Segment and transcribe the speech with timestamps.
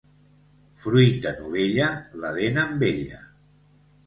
[0.85, 1.91] Fruita novella,
[2.25, 3.23] la dent amb ella.